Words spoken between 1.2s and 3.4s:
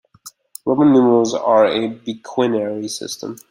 are a biquinary system.